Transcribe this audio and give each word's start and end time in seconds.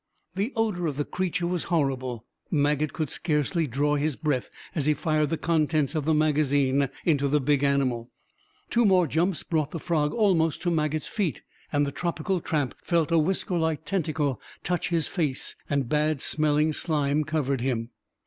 The 0.33 0.51
odor 0.55 0.87
of 0.87 0.97
the 0.97 1.05
creature 1.05 1.45
was 1.45 1.65
horrible. 1.65 2.25
Maget 2.49 2.91
could 2.91 3.11
scarcely 3.11 3.67
draw 3.67 3.97
his 3.97 4.15
breath 4.15 4.49
as 4.73 4.87
he 4.87 4.95
fired 4.95 5.29
the 5.29 5.37
contents 5.37 5.93
of 5.93 6.05
the 6.05 6.13
magazine 6.15 6.89
into 7.05 7.27
the 7.27 7.39
big 7.39 7.63
animal. 7.63 8.09
Two 8.71 8.83
more 8.83 9.05
jumps 9.05 9.43
brought 9.43 9.69
the 9.69 9.77
frog 9.77 10.11
almost 10.11 10.59
to 10.63 10.71
Maget's 10.71 11.07
feet, 11.07 11.43
and 11.71 11.85
the 11.85 11.91
tropical 11.91 12.41
tramp 12.41 12.73
felt 12.81 13.11
a 13.11 13.19
whiskerlike 13.19 13.85
tentacle 13.85 14.41
touch 14.63 14.89
his 14.89 15.07
face, 15.07 15.55
and 15.69 15.87
bad 15.87 16.19
smelling 16.19 16.73
slime 16.73 17.23
covered 17.23 17.61
him. 17.61 17.91